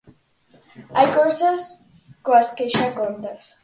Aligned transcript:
Hai 0.97 1.07
cousas 1.19 1.61
coas 2.25 2.47
que 2.55 2.65
xa 2.75 2.87
contas. 2.99 3.43